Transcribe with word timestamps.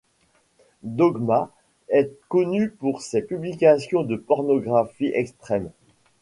Dogma 0.81 1.51
est 1.89 2.11
connue 2.27 2.71
pour 2.71 3.01
ses 3.03 3.21
publications 3.21 4.01
de 4.01 4.15
pornographie 4.15 5.11
extrême. 5.13 5.69